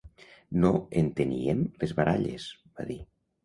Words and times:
No 0.63 0.71
enteníem 1.03 1.63
les 1.87 1.95
baralles, 2.03 2.51
va 2.81 2.91
dir. 2.93 3.01